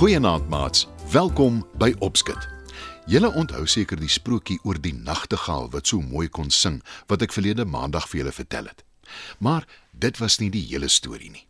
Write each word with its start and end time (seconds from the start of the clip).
Goeienaand 0.00 0.48
maats. 0.48 0.88
Welkom 1.10 1.66
by 1.78 1.94
Opskit. 1.98 2.59
Julle 3.10 3.32
onthou 3.34 3.64
seker 3.66 3.98
die 3.98 4.08
sprokie 4.08 4.60
oor 4.62 4.78
die 4.78 4.92
nagtegaal 4.94 5.64
wat 5.72 5.88
so 5.90 5.98
mooi 5.98 6.28
kon 6.30 6.52
sing 6.54 6.76
wat 7.10 7.24
ek 7.26 7.32
verlede 7.34 7.64
maandag 7.66 8.04
vir 8.06 8.20
julle 8.20 8.34
vertel 8.36 8.68
het. 8.70 8.84
Maar 9.42 9.66
dit 9.90 10.20
was 10.22 10.36
nie 10.38 10.50
die 10.54 10.62
hele 10.68 10.86
storie 10.86 11.32
nie. 11.32 11.42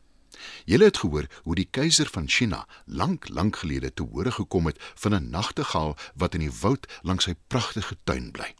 Julle 0.64 0.88
het 0.88 1.02
gehoor 1.02 1.28
hoe 1.44 1.56
die 1.58 1.68
keiser 1.68 2.08
van 2.14 2.30
China 2.32 2.62
lank 2.86 3.28
lank 3.28 3.60
gelede 3.60 3.90
te 3.92 4.06
hore 4.08 4.32
gekom 4.32 4.70
het 4.72 4.80
van 5.02 5.14
'n 5.18 5.28
nagtegaal 5.36 5.96
wat 6.16 6.34
in 6.34 6.46
die 6.46 6.56
woud 6.62 6.88
langs 7.02 7.28
sy 7.28 7.34
pragtige 7.52 7.96
tuin 8.04 8.30
bly. 8.32 8.54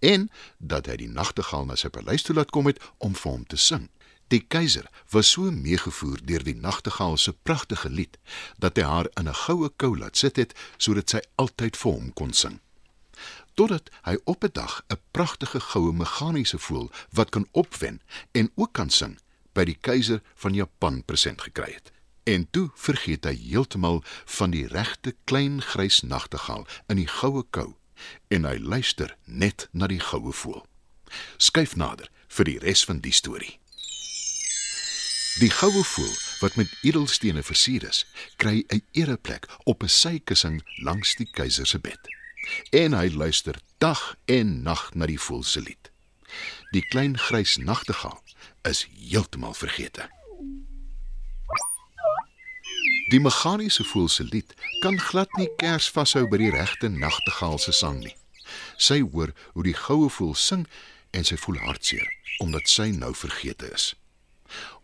En 0.00 0.30
dat 0.56 0.86
hy 0.86 0.96
die 0.96 1.12
nagtegaal 1.12 1.66
na 1.66 1.76
sy 1.76 1.88
paleis 1.88 2.22
toe 2.22 2.36
laat 2.36 2.50
kom 2.50 2.66
het 2.66 2.80
om 2.98 3.14
vir 3.14 3.32
hom 3.32 3.44
te 3.44 3.56
sing. 3.56 3.90
Die 4.28 4.40
keiser 4.40 4.90
was 5.10 5.30
so 5.30 5.50
meegevoer 5.54 6.18
deur 6.26 6.42
die 6.42 6.56
nagtegaal 6.58 7.16
se 7.16 7.32
pragtige 7.32 7.90
lied 7.90 8.18
dat 8.58 8.76
hy 8.76 8.82
haar 8.82 9.08
in 9.14 9.28
'n 9.28 9.40
goue 9.46 9.68
kou 9.76 9.98
laat 9.98 10.16
sit 10.16 10.36
het 10.36 10.54
sodat 10.76 11.10
sy 11.10 11.20
altyd 11.34 11.76
vir 11.76 11.92
hom 11.92 12.12
kon 12.12 12.32
sing. 12.32 12.60
Totdat 13.54 13.90
hy 14.02 14.16
op 14.24 14.44
'n 14.44 14.50
dag 14.52 14.84
'n 14.88 14.98
pragtige 15.10 15.60
goue 15.60 15.92
meganiese 15.92 16.58
voël 16.58 16.90
wat 17.10 17.30
kan 17.30 17.46
opwen 17.52 18.00
en 18.32 18.50
ook 18.54 18.72
kan 18.72 18.90
sing 18.90 19.18
by 19.52 19.64
die 19.64 19.78
keiser 19.80 20.22
van 20.34 20.54
Japan 20.54 21.04
present 21.04 21.42
gekry 21.42 21.72
het. 21.72 21.92
En 22.24 22.50
toe 22.50 22.70
vergeet 22.74 23.24
hy 23.24 23.36
heeltemal 23.36 24.02
van 24.24 24.50
die 24.50 24.66
regte 24.66 25.14
klein 25.24 25.62
grys 25.62 26.00
nagtegaal 26.00 26.66
in 26.86 26.96
die 26.96 27.08
goue 27.08 27.44
kou 27.50 27.76
en 28.28 28.44
hy 28.44 28.58
luister 28.58 29.16
net 29.24 29.68
na 29.70 29.86
die 29.86 30.00
goue 30.00 30.32
voël. 30.32 30.66
Skyf 31.36 31.76
nader 31.76 32.10
vir 32.28 32.44
die 32.44 32.58
res 32.58 32.84
van 32.84 32.98
die 33.00 33.12
storie. 33.12 33.60
Die 35.36 35.50
goue 35.50 35.84
voël 35.84 36.14
wat 36.40 36.54
met 36.56 36.70
edelstene 36.80 37.42
versier 37.42 37.84
is, 37.88 38.06
kry 38.40 38.64
'n 38.68 38.82
ereplek 38.92 39.44
op 39.64 39.82
'n 39.82 39.88
sykussing 39.88 40.62
langs 40.76 41.14
die 41.14 41.28
keiser 41.30 41.66
se 41.66 41.78
bed. 41.78 42.00
En 42.70 42.92
hy 42.92 43.08
luister 43.08 43.60
dag 43.78 44.16
en 44.24 44.62
nag 44.62 44.94
na 44.94 45.06
die 45.06 45.20
voël 45.20 45.42
se 45.42 45.60
lied. 45.60 45.90
Die 46.70 46.86
klein 46.88 47.18
grys 47.18 47.56
nagtegaal 47.56 48.22
is 48.62 48.88
heeltemal 48.98 49.54
vergete. 49.54 50.08
Die 53.08 53.20
meganiese 53.20 53.84
voël 53.84 54.08
se 54.08 54.24
lied 54.24 54.54
kan 54.80 54.98
glad 55.00 55.32
nie 55.32 55.50
kers 55.56 55.90
vashou 55.90 56.28
by 56.28 56.36
die 56.36 56.50
regte 56.50 56.88
nagtegaal 56.88 57.58
se 57.58 57.72
sang 57.72 57.98
nie. 57.98 58.16
Sy 58.76 59.00
hoor 59.00 59.34
hoe 59.52 59.62
die 59.62 59.76
goue 59.76 60.10
voël 60.10 60.34
sing 60.34 60.66
en 61.10 61.24
sy 61.24 61.36
voel 61.36 61.58
hartseer 61.58 62.14
omdat 62.38 62.68
sy 62.68 62.90
nou 62.90 63.14
vergete 63.14 63.72
is. 63.72 63.94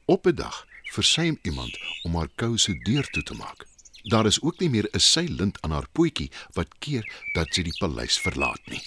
Op 0.04 0.26
'n 0.26 0.34
dag 0.34 0.66
versuim 0.82 1.38
iemand 1.42 1.78
om 2.02 2.16
haar 2.16 2.28
kouse 2.34 2.78
deur 2.78 3.10
toe 3.10 3.22
te 3.22 3.34
maak. 3.34 3.66
Daar 4.02 4.26
is 4.26 4.40
ook 4.42 4.58
nie 4.58 4.70
meer 4.70 4.88
'n 4.90 4.98
seilint 4.98 5.62
aan 5.62 5.70
haar 5.70 5.88
pootjie 5.92 6.30
wat 6.52 6.78
keer 6.78 7.12
dat 7.32 7.54
sy 7.54 7.62
die 7.62 7.78
paleis 7.78 8.18
verlaat 8.18 8.66
nie. 8.66 8.82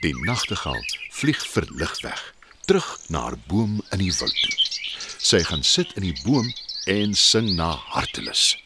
Die 0.00 0.14
nagtegaal 0.24 0.84
vlieg 1.10 1.46
verlig 1.46 2.00
weg, 2.00 2.34
terug 2.64 2.98
na 3.08 3.20
haar 3.20 3.38
boom 3.46 3.82
in 3.90 3.98
die 3.98 4.14
woud 4.18 4.42
toe. 4.42 4.56
Sy 5.18 5.42
gaan 5.42 5.62
sit 5.62 5.92
in 5.92 6.02
die 6.02 6.22
boom 6.22 6.54
en 6.84 7.14
sing 7.14 7.54
na 7.54 7.70
hartelus. 7.70 8.58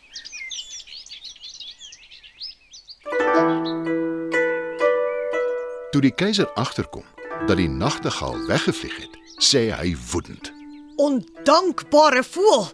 Toe 5.91 6.01
die 6.01 6.15
keiser 6.15 6.49
agterkom 6.53 7.05
dat 7.47 7.57
die 7.57 7.69
nagtegaal 7.69 8.47
weggevlieg 8.47 8.97
het, 8.97 9.16
sê 9.47 9.71
hy 9.79 9.95
woedend. 10.11 10.51
Ondankbare 10.97 12.25
voël. 12.25 12.67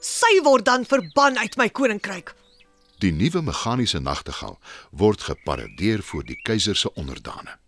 Sy 0.00 0.40
word 0.44 0.64
dan 0.68 0.86
verban 0.88 1.38
uit 1.38 1.56
my 1.60 1.68
koninkryk. 1.68 2.34
Die 3.02 3.12
nuwe 3.12 3.42
meganiese 3.42 4.00
nagtegaal 4.00 4.58
word 4.90 5.24
geparadeer 5.28 6.02
voor 6.02 6.24
die 6.24 6.38
keiser 6.46 6.76
se 6.76 6.92
onderdane. 6.94 7.58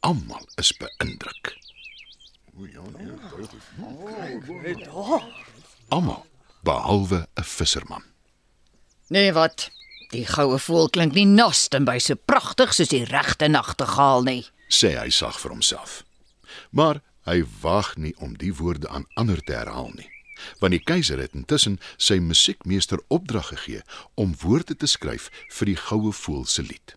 Almal 0.00 0.44
is 0.60 0.72
beïndruk. 0.80 1.56
Almal 5.88 6.26
behalwe 6.62 7.26
'n 7.34 7.44
visserman. 7.44 8.04
Nee, 9.08 9.32
wat? 9.32 9.70
Die 10.10 10.26
goue 10.26 10.58
voël 10.58 10.88
klink 10.90 11.12
nie 11.12 11.26
nas 11.26 11.68
en 11.68 11.84
by 11.84 11.98
so 11.98 12.14
pragtig 12.14 12.74
soos 12.74 12.88
die 12.88 13.04
regte 13.04 13.48
nagtegaal 13.48 14.22
nie. 14.22 14.46
sê 14.68 14.96
hy 14.98 15.10
sag 15.10 15.38
vir 15.40 15.50
homself. 15.50 16.02
Maar 16.70 17.00
hy 17.26 17.42
waag 17.62 17.94
nie 17.96 18.14
om 18.22 18.36
die 18.38 18.52
woorde 18.54 18.88
aan 18.88 19.06
ander 19.14 19.42
te 19.42 19.56
herhaal 19.58 19.90
nie, 19.94 20.08
want 20.60 20.76
die 20.76 20.82
keiser 20.82 21.20
het 21.22 21.34
intussen 21.34 21.78
sy 21.96 22.18
musiekmeester 22.22 23.02
opdrag 23.08 23.50
gegee 23.54 23.82
om 24.14 24.36
woorde 24.42 24.76
te 24.76 24.88
skryf 24.90 25.30
vir 25.58 25.72
die 25.72 25.80
goue 25.88 26.12
voël 26.12 26.46
se 26.46 26.62
lied. 26.62 26.96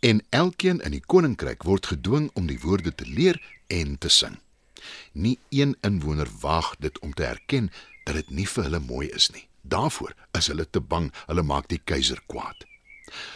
En 0.00 0.22
elkeen 0.30 0.80
in 0.86 0.94
die 0.94 1.02
koninkryk 1.02 1.64
word 1.66 1.90
gedwing 1.90 2.30
om 2.38 2.46
die 2.46 2.60
woorde 2.62 2.94
te 2.94 3.06
leer 3.06 3.40
en 3.66 3.96
te 3.98 4.08
sing. 4.08 4.38
Nie 5.12 5.38
een 5.50 5.74
inwoner 5.82 6.28
waag 6.40 6.76
dit 6.78 6.98
om 7.02 7.14
te 7.14 7.24
erken 7.26 7.72
dat 8.04 8.14
dit 8.14 8.30
nie 8.30 8.46
vir 8.46 8.68
hulle 8.68 8.80
mooi 8.80 9.08
is 9.08 9.30
nie. 9.34 9.48
Daarvoor 9.62 10.14
is 10.38 10.46
hulle 10.46 10.66
te 10.70 10.80
bang 10.80 11.10
hulle 11.26 11.42
maak 11.42 11.66
die 11.68 11.80
keiser 11.84 12.20
kwaad. 12.26 12.64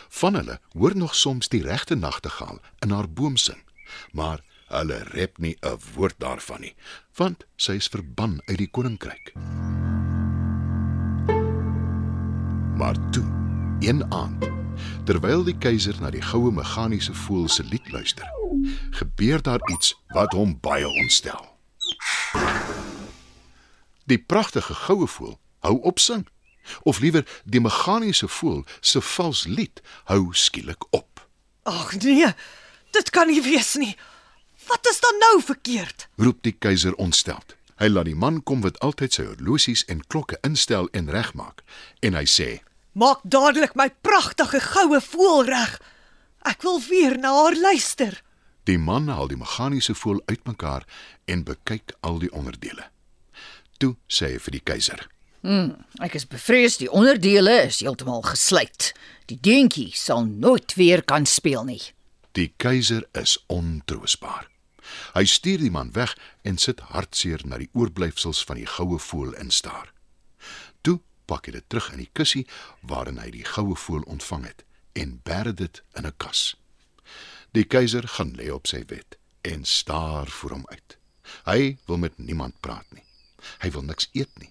Van 0.08 0.34
hulle 0.38 0.60
hoor 0.72 0.96
nog 0.96 1.14
soms 1.14 1.48
die 1.48 1.62
regte 1.64 1.94
nagtegaal 1.94 2.60
in 2.84 2.90
haar 2.90 3.08
boom 3.08 3.36
sing, 3.36 3.58
maar 4.12 4.44
hulle 4.72 4.98
rep 5.12 5.38
nie 5.38 5.56
'n 5.60 5.78
woord 5.94 6.18
daarvan 6.18 6.60
nie, 6.60 6.74
want 7.16 7.46
sy 7.56 7.72
is 7.72 7.88
verban 7.88 8.40
uit 8.44 8.58
die 8.58 8.70
koninkryk. 8.70 9.32
Maar 12.76 12.96
toe, 13.10 13.26
een 13.80 14.12
aand, 14.12 14.48
terwyl 15.04 15.44
die 15.44 15.58
keiser 15.58 15.94
na 16.00 16.10
die 16.10 16.22
goue 16.22 16.52
meganiese 16.52 17.14
voël 17.14 17.48
se 17.48 17.64
lied 17.64 17.92
luister, 17.92 18.26
gebeur 18.90 19.42
daar 19.42 19.60
iets 19.70 19.94
wat 20.14 20.32
hom 20.32 20.58
baie 20.60 20.88
ontstel. 20.88 21.58
Die 24.04 24.18
pragtige 24.18 24.74
goue 24.74 25.06
voël 25.06 25.38
hou 25.58 25.78
op 25.82 25.98
sing, 25.98 26.26
of 26.82 27.00
liewer 27.00 27.26
die 27.44 27.60
meganiese 27.60 28.28
voël 28.28 28.64
se 28.80 29.00
vals 29.00 29.44
lied 29.46 29.82
hou 30.04 30.28
skielik 30.32 30.86
op. 30.90 31.28
Ag 31.62 31.94
nee, 32.02 32.32
dit 32.90 33.10
kan 33.10 33.26
nie 33.26 33.42
wees 33.42 33.74
nie. 33.74 33.96
Wat 34.68 34.86
is 34.90 35.00
dan 35.00 35.18
nou 35.18 35.42
verkeerd? 35.42 36.08
roep 36.16 36.42
die 36.42 36.56
keiser 36.58 36.94
ontsteld. 36.94 37.56
Hy 37.82 37.88
laat 37.88 38.06
die 38.06 38.14
man 38.18 38.42
kom 38.46 38.60
wat 38.62 38.78
altyd 38.78 39.16
sy 39.16 39.24
horlosies 39.26 39.84
en 39.90 40.04
klokke 40.06 40.38
instel 40.46 40.88
en 40.92 41.08
regmaak 41.10 41.64
en 42.00 42.14
hy 42.14 42.26
sê: 42.30 42.50
Maak 42.92 43.24
dadelik 43.24 43.74
my 43.74 43.88
pragtige 44.04 44.60
goue 44.60 45.00
voël 45.00 45.48
reg. 45.48 45.78
Ek 46.46 46.62
wil 46.62 46.78
weer 46.88 47.18
na 47.18 47.32
haar 47.34 47.56
luister. 47.56 48.20
Die 48.68 48.78
man 48.78 49.08
haal 49.08 49.30
die 49.30 49.38
meganiese 49.40 49.94
voël 49.98 50.20
uitmekaar 50.26 50.86
en 51.26 51.42
bekyk 51.44 51.96
al 52.00 52.20
die 52.22 52.30
onderdele. 52.30 52.86
Toe 53.78 53.96
sê 54.06 54.34
hy 54.34 54.38
vir 54.38 54.58
die 54.58 54.62
keiser: 54.62 55.02
Ek 55.42 56.14
is 56.14 56.28
bevrees 56.30 56.78
die 56.78 56.90
onderdele 56.90 57.64
is 57.66 57.80
heeltemal 57.82 58.22
gesluit. 58.22 58.92
Die 59.26 59.40
deentjie 59.40 59.90
sal 59.96 60.22
nooit 60.28 60.76
weer 60.78 61.02
kan 61.02 61.26
speel 61.26 61.64
nie. 61.66 61.82
Die 62.38 62.52
keiser 62.62 63.02
is 63.18 63.40
ontroosbaar. 63.50 64.51
Hy 65.14 65.24
stuur 65.24 65.58
die 65.58 65.70
man 65.70 65.92
weg 65.92 66.16
en 66.42 66.58
sit 66.58 66.80
hartseer 66.92 67.42
na 67.44 67.58
die 67.58 67.70
oorblyfsels 67.72 68.44
van 68.44 68.60
die 68.60 68.66
goue 68.66 68.98
voël 68.98 69.34
instaar. 69.40 69.92
Toe 70.82 71.00
pak 71.26 71.46
hy 71.46 71.56
dit 71.58 71.68
terug 71.68 71.92
in 71.92 72.02
die 72.04 72.10
kussie 72.12 72.46
waarin 72.80 73.20
hy 73.22 73.30
die 73.30 73.46
goue 73.46 73.76
voël 73.76 74.06
ontvang 74.10 74.48
het 74.50 74.64
en 74.98 75.20
bêre 75.24 75.54
dit 75.54 75.82
in 75.96 76.06
'n 76.06 76.16
kas. 76.16 76.56
Die 77.52 77.64
keiser 77.64 78.08
gaan 78.08 78.32
lê 78.36 78.50
op 78.50 78.66
sy 78.66 78.84
bed 78.84 79.16
en 79.42 79.64
staar 79.64 80.28
voor 80.28 80.50
hom 80.50 80.66
uit. 80.66 80.96
Hy 81.44 81.78
wil 81.86 81.98
met 81.98 82.18
niemand 82.18 82.60
praat 82.60 82.86
nie. 82.92 83.04
Hy 83.62 83.70
wil 83.70 83.82
niks 83.82 84.08
eet 84.12 84.38
nie. 84.38 84.50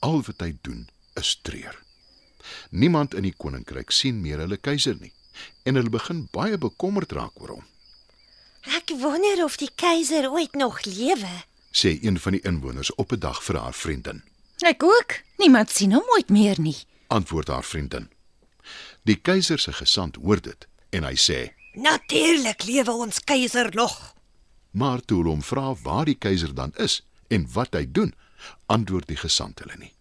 Al 0.00 0.22
wat 0.22 0.40
hy 0.40 0.56
doen 0.62 0.88
is 1.14 1.38
treur. 1.42 1.76
Niemand 2.70 3.14
in 3.14 3.22
die 3.22 3.36
koninkryk 3.36 3.90
sien 3.90 4.20
meer 4.22 4.38
hulle 4.38 4.56
keiser 4.56 4.96
nie 5.00 5.12
en 5.64 5.78
hulle 5.78 5.92
begin 5.92 6.26
baie 6.32 6.58
bekommerd 6.58 7.12
raak 7.12 7.40
oor 7.40 7.56
hom. 7.56 7.66
Ek 8.90 8.98
wonder 8.98 9.44
of 9.44 9.54
die 9.54 9.70
keiser 9.78 10.26
ooit 10.34 10.56
nog 10.58 10.80
lewe. 10.82 11.30
sê 11.70 11.92
een 12.02 12.18
van 12.18 12.32
die 12.32 12.40
inwoners 12.42 12.94
op 12.94 13.12
'n 13.12 13.18
dag 13.18 13.44
vir 13.44 13.56
haar 13.56 13.74
vriendin. 13.74 14.22
Ek 14.58 14.82
ook. 14.82 15.20
Niemand 15.36 15.70
sien 15.70 15.92
hom 15.92 16.02
ooit 16.06 16.28
meer 16.28 16.60
nie. 16.60 16.76
Antwoord 17.06 17.48
haar 17.48 17.64
vriendin. 17.64 18.10
Die 19.02 19.16
keiser 19.16 19.58
se 19.58 19.72
gesant 19.72 20.16
hoor 20.16 20.40
dit 20.40 20.66
en 20.90 21.04
hy 21.04 21.14
sê: 21.14 21.52
Natuurlik 21.72 22.64
lewe 22.64 22.90
ons 22.90 23.24
keiser 23.24 23.74
nog. 23.74 24.14
Maar 24.70 25.00
toe 25.04 25.16
hulle 25.16 25.30
hom 25.30 25.42
vra 25.42 25.74
waar 25.74 26.04
die 26.04 26.18
keiser 26.18 26.54
dan 26.54 26.72
is 26.76 27.06
en 27.28 27.52
wat 27.52 27.74
hy 27.74 27.86
doen, 27.92 28.14
antwoord 28.66 29.06
die 29.06 29.16
gesant 29.16 29.58
hulle 29.58 29.76
nie. 29.78 29.92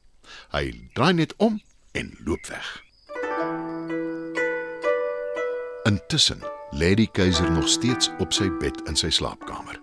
Hy 0.51 0.89
draai 0.94 1.13
net 1.13 1.33
om 1.38 1.62
en 1.92 2.18
loop 2.25 2.45
weg. 2.45 2.83
Intussen 5.83 6.58
lê 6.71 6.94
die 6.95 7.10
keiser 7.12 7.51
nog 7.51 7.69
steeds 7.69 8.10
op 8.19 8.33
sy 8.33 8.50
bed 8.62 8.81
in 8.88 8.98
sy 9.00 9.10
slaapkamer. 9.10 9.80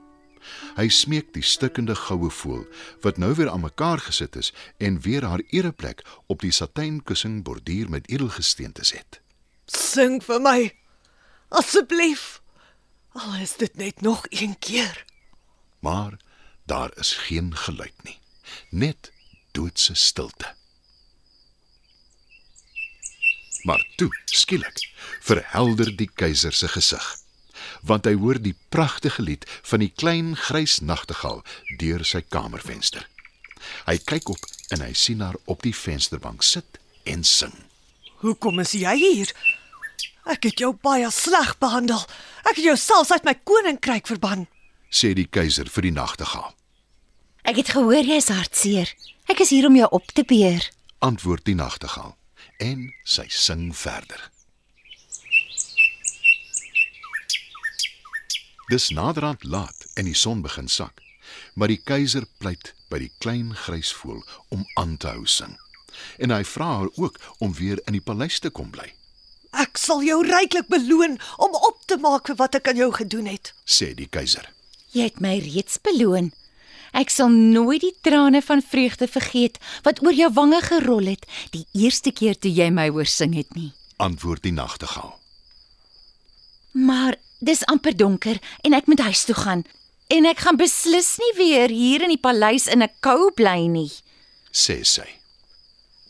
Hy 0.77 0.89
smeek 0.93 1.33
die 1.35 1.45
stikkende 1.45 1.97
goue 1.97 2.31
voël 2.31 2.67
wat 3.05 3.19
nou 3.19 3.33
weer 3.35 3.51
aan 3.51 3.65
mekaar 3.65 4.03
gesit 4.05 4.37
is 4.37 4.53
en 4.79 5.01
weer 5.01 5.25
haar 5.25 5.43
ereplek 5.51 6.05
op 6.27 6.45
die 6.45 6.53
satijnkussing 6.53 7.43
borduur 7.45 7.91
met 7.91 8.09
edelgesteente 8.13 8.85
set. 8.85 9.21
Sing 9.67 10.21
vir 10.23 10.43
my. 10.43 10.59
Asseblief. 11.49 12.43
Al 13.17 13.41
is 13.41 13.57
dit 13.57 13.77
net 13.77 14.01
nog 14.01 14.27
een 14.29 14.59
keer. 14.59 15.05
Maar 15.81 16.21
daar 16.65 16.93
is 16.97 17.13
geen 17.27 17.57
geluid 17.57 17.97
nie. 18.05 18.19
Net 18.71 19.13
doodse 19.53 19.95
stilte. 19.95 20.56
Maar 23.67 23.83
toe, 23.97 24.11
skielik, 24.25 24.79
verhelder 25.21 25.91
die 25.99 26.07
keiser 26.15 26.55
se 26.55 26.69
gesig, 26.71 27.07
want 27.83 28.07
hy 28.07 28.15
hoor 28.15 28.39
die 28.39 28.55
pragtige 28.71 29.25
lied 29.27 29.47
van 29.67 29.83
die 29.83 29.91
klein 29.91 30.35
grys 30.39 30.79
nagtegaal 30.79 31.41
deur 31.81 32.05
sy 32.07 32.21
kamervenster. 32.23 33.09
Hy 33.89 33.97
kyk 34.07 34.31
op 34.31 34.45
en 34.71 34.85
hy 34.85 34.93
sien 34.95 35.25
haar 35.25 35.35
op 35.51 35.65
die 35.67 35.75
vensterbank 35.75 36.47
sit 36.47 36.79
en 37.11 37.25
sing. 37.27 37.55
Hoekom 38.23 38.63
is 38.63 38.77
jy 38.79 38.93
hier? 39.01 39.33
Ek 40.31 40.47
het 40.47 40.63
jou 40.63 40.71
baie 40.83 41.09
sleg 41.15 41.57
behandel. 41.63 42.05
Ek 42.47 42.55
het 42.59 42.65
jou 42.69 42.77
selfs 42.79 43.11
uit 43.15 43.27
my 43.27 43.35
koninkryk 43.43 44.07
verban. 44.07 44.47
sê 44.91 45.11
die 45.15 45.27
keiser 45.27 45.67
vir 45.67 45.89
die 45.89 45.97
nagtegaal. 45.97 46.55
Ek 47.43 47.59
het 47.59 47.75
gehoor 47.75 48.07
jy's 48.07 48.31
hartseer. 48.31 48.95
Ek 49.27 49.43
is 49.43 49.51
hier 49.51 49.67
om 49.67 49.75
jou 49.77 49.89
op 49.91 50.07
te 50.15 50.23
beer. 50.23 50.71
Antwoord 51.03 51.45
die 51.45 51.59
nagtegaal 51.59 52.15
en 52.59 52.93
sy 53.05 53.27
sing 53.29 53.71
verder. 53.77 54.31
Dis 58.71 58.89
naderhand 58.91 59.45
laat 59.45 59.87
en 59.95 60.09
die 60.09 60.15
son 60.19 60.43
begin 60.43 60.69
sak, 60.69 60.99
maar 61.55 61.71
die 61.71 61.81
keiser 61.87 62.27
pleit 62.43 62.73
by 62.91 62.99
die 63.05 63.13
klein 63.23 63.53
grys 63.55 63.93
voël 63.95 64.23
om 64.55 64.65
aan 64.81 64.97
te 64.97 65.13
hou 65.15 65.27
sing. 65.31 65.55
En 66.19 66.35
hy 66.35 66.43
vra 66.45 66.67
haar 66.81 66.91
ook 66.99 67.21
om 67.39 67.55
weer 67.57 67.81
in 67.87 67.97
die 67.97 68.03
paleis 68.05 68.39
te 68.43 68.51
kom 68.51 68.71
bly, 68.75 68.93
Ek 69.57 69.79
sal 69.81 70.03
jou 70.05 70.19
ryklik 70.27 70.67
beloon 70.69 71.15
om 71.41 71.55
op 71.65 71.79
te 71.89 71.97
maak 72.03 72.27
vir 72.29 72.37
wat 72.37 72.59
ek 72.59 72.67
aan 72.69 72.77
jou 72.77 72.91
gedoen 72.93 73.25
het. 73.31 73.55
sê 73.65 73.95
die 73.97 74.09
keiser. 74.13 74.51
Jy 74.93 75.07
het 75.07 75.21
my 75.25 75.39
reeds 75.41 75.79
beloon. 75.81 76.29
Ek 76.97 77.13
sal 77.13 77.29
nooit 77.29 77.83
die 77.85 77.95
trane 78.01 78.41
van 78.43 78.63
vreugde 78.65 79.09
vergeet 79.11 79.59
wat 79.85 80.01
oor 80.05 80.17
jou 80.17 80.31
wange 80.33 80.63
gerol 80.65 81.11
het 81.11 81.27
die 81.53 81.67
eerste 81.77 82.13
keer 82.13 82.39
toe 82.39 82.53
jy 82.53 82.71
my 82.73 82.89
hoor 82.89 83.09
sing 83.11 83.35
het 83.37 83.53
nie. 83.55 83.73
Antwoord 84.01 84.43
die 84.47 84.55
nagtegaal. 84.57 85.13
Maar 86.73 87.17
dis 87.45 87.65
amper 87.69 87.97
donker 87.97 88.41
en 88.65 88.77
ek 88.77 88.89
moet 88.89 89.05
huis 89.05 89.25
toe 89.29 89.37
gaan. 89.37 89.65
En 90.09 90.25
ek 90.29 90.41
gaan 90.47 90.57
beslis 90.57 91.17
nie 91.21 91.33
weer 91.37 91.73
hier 91.73 92.05
in 92.07 92.15
die 92.15 92.21
paleis 92.23 92.67
in 92.67 92.83
'n 92.83 92.93
kou 93.01 93.31
bly 93.33 93.67
nie. 93.67 93.93
sê 94.53 94.85
sy. 94.85 95.09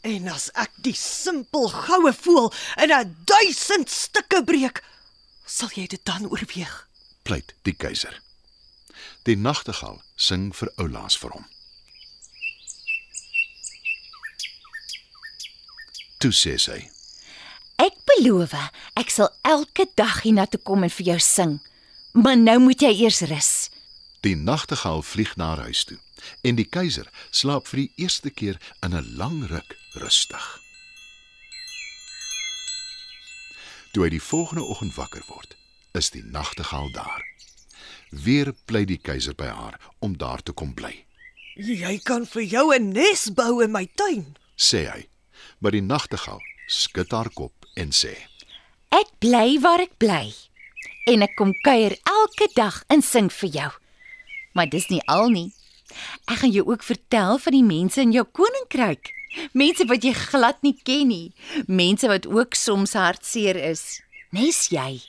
En 0.03 0.29
as 0.29 0.51
ek 0.55 0.71
die 0.83 0.95
simpel 0.95 1.69
goue 1.69 2.13
voël 2.13 2.53
in 2.83 2.93
'n 2.93 3.17
duisend 3.25 3.91
stukke 3.91 4.45
breek, 4.45 4.83
sal 5.47 5.69
jy 5.75 5.87
dit 5.87 6.05
dan 6.05 6.31
oorweeg? 6.31 6.87
pleit 7.23 7.55
die 7.63 7.75
keiser. 7.75 8.23
Die 9.27 9.37
nagtegaal 9.37 9.99
sing 10.15 10.53
vir 10.55 10.71
oulaas 10.79 11.17
vir 11.19 11.33
hom. 11.35 11.47
Toe 16.23 16.31
sê 16.31 16.55
sy: 16.63 16.79
Ek 17.83 17.97
beloof, 18.07 18.55
ek 18.95 19.11
sal 19.11 19.33
elke 19.43 19.89
dag 19.99 20.23
hiernatoe 20.23 20.63
kom 20.63 20.87
en 20.87 20.95
vir 20.95 21.11
jou 21.11 21.19
sing. 21.21 21.59
Maar 22.15 22.39
nou 22.39 22.59
moet 22.69 22.87
jy 22.87 22.93
eers 23.03 23.21
rus. 23.29 23.51
Die 24.23 24.37
nagtegaal 24.39 25.03
vlieg 25.03 25.35
na 25.37 25.53
haar 25.53 25.67
huis 25.69 25.85
toe 25.85 25.99
en 26.43 26.57
die 26.57 26.65
keiser 26.65 27.11
slaap 27.31 27.67
vir 27.69 27.83
die 27.83 28.05
eerste 28.07 28.31
keer 28.31 28.57
in 28.83 28.95
'n 28.95 29.17
lang 29.19 29.43
ruk 29.51 29.77
rustig. 30.01 30.47
Toe 33.93 34.05
hy 34.05 34.11
die 34.11 34.23
volgende 34.23 34.65
oggend 34.65 34.95
wakker 34.95 35.25
word, 35.29 35.57
is 35.93 36.11
die 36.11 36.25
nagtegaal 36.25 36.91
daar. 36.93 37.23
Weer 38.11 38.53
pleit 38.67 38.89
die 38.89 38.99
keiser 39.03 39.35
by 39.35 39.47
haar 39.51 39.81
om 40.01 40.17
daar 40.17 40.43
te 40.43 40.53
kom 40.53 40.75
bly, 40.75 41.05
Jy 41.57 41.99
kan 42.05 42.27
vir 42.27 42.43
jou 42.43 42.75
'n 42.75 42.93
nes 42.93 43.31
bou 43.33 43.63
in 43.65 43.73
my 43.73 43.87
tuin. 43.97 44.37
sê 44.57 44.87
hy. 44.93 45.09
Maar 45.61 45.71
die 45.73 45.81
nagtegaal 45.83 46.41
skud 46.69 47.11
haar 47.11 47.31
kop 47.31 47.53
en 47.77 47.91
sê: 47.91 48.15
Ek 48.91 49.09
bly 49.19 49.59
waar 49.61 49.81
ek 49.81 49.97
bly. 49.99 50.33
En 51.07 51.23
ek 51.23 51.35
kom 51.37 51.53
kuier 51.65 51.97
elke 52.05 52.49
dag 52.55 52.85
en 52.89 53.03
sing 53.03 53.31
vir 53.33 53.49
jou. 53.51 53.71
Maar 54.55 54.67
dis 54.69 54.89
nie 54.89 55.01
al 55.07 55.29
nie. 55.31 55.53
Ek 56.29 56.39
gaan 56.39 56.51
jou 56.53 56.67
ook 56.67 56.83
vertel 56.83 57.39
van 57.39 57.53
die 57.53 57.63
mense 57.63 58.01
in 58.01 58.13
jou 58.13 58.25
koninkryk. 58.25 59.11
Mense 59.53 59.85
wat 59.87 60.03
jy 60.03 60.13
glad 60.13 60.63
nie 60.63 60.77
ken 60.83 61.09
nie. 61.09 61.33
Mense 61.67 62.07
wat 62.09 62.27
ook 62.27 62.55
soms 62.55 62.93
hartseer 62.93 63.57
is. 63.57 64.01
Nes 64.33 64.69
jy. 64.69 65.01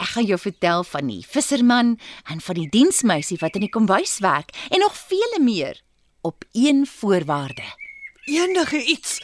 Ek 0.00 0.14
gaan 0.14 0.26
jou 0.28 0.38
vertel 0.40 0.84
van 0.84 1.06
die 1.06 1.22
visserman 1.26 1.94
en 2.30 2.40
van 2.40 2.58
die 2.58 2.68
diensmeisie 2.68 3.38
wat 3.40 3.54
in 3.58 3.66
die 3.66 3.72
kombuis 3.72 4.18
werk 4.24 4.54
en 4.70 4.80
nog 4.80 4.96
vele 4.96 5.40
meer 5.44 5.80
op 6.20 6.44
een 6.52 6.86
voorwaarde. 6.86 7.64
Enige 8.24 8.84
iets. 8.84 9.20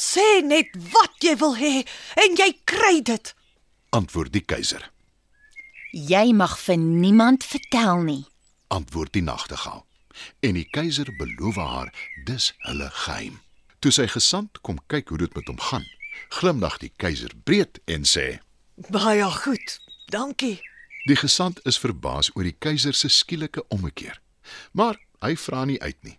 Sê 0.00 0.40
net 0.44 0.72
wat 0.92 1.20
jy 1.20 1.36
wil 1.36 1.56
hê 1.56 1.82
en 2.24 2.38
jy 2.38 2.54
kry 2.64 3.02
dit. 3.04 3.34
Antwoord 3.92 4.32
die 4.32 4.44
keiser. 4.44 4.86
Jy 5.92 6.30
mag 6.32 6.56
vir 6.62 6.78
niemand 6.78 7.44
vertel 7.44 8.04
nie. 8.06 8.24
Antwoord 8.70 9.12
die 9.12 9.26
nagtegaal. 9.26 9.84
En 10.40 10.56
die 10.56 10.68
keiser 10.70 11.10
beloof 11.18 11.56
haar 11.60 11.92
dis 12.24 12.52
hulle 12.66 12.90
geheim. 13.04 13.40
Toe 13.80 13.92
sy 13.92 14.06
gesant 14.12 14.60
kom 14.60 14.78
kyk 14.92 15.10
hoe 15.10 15.18
dit 15.22 15.34
met 15.36 15.48
hom 15.48 15.60
gaan, 15.70 15.86
glimlag 16.38 16.78
die 16.82 16.92
keiser 17.00 17.32
breed 17.44 17.80
en 17.88 18.04
sê: 18.04 18.40
Baie 18.88 19.24
goed. 19.24 19.80
Dankie. 20.06 20.60
Die 21.04 21.16
gesant 21.16 21.60
is 21.64 21.78
verbaas 21.78 22.30
oor 22.34 22.46
die 22.48 22.56
keiser 22.58 22.94
se 22.96 23.08
skielike 23.08 23.64
ommekeer. 23.68 24.20
Maar 24.72 24.96
hy 25.20 25.34
vra 25.36 25.64
nie 25.68 25.80
uit 25.80 25.98
nie. 26.06 26.16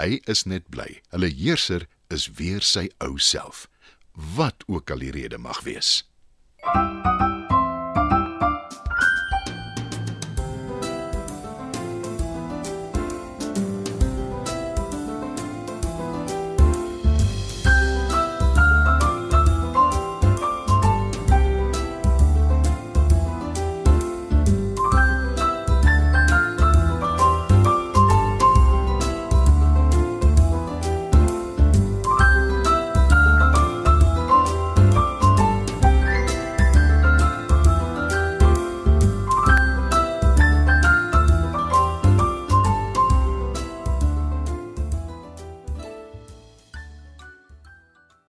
Hy 0.00 0.20
is 0.24 0.46
net 0.48 0.68
bly. 0.72 1.00
Hulle 1.12 1.28
heerser 1.28 1.86
is 2.08 2.30
weer 2.40 2.64
sy 2.64 2.88
ou 3.04 3.18
self, 3.18 3.68
wat 4.36 4.64
ook 4.66 4.90
al 4.90 5.04
die 5.04 5.12
rede 5.14 5.38
mag 5.38 5.60
wees. 5.68 6.00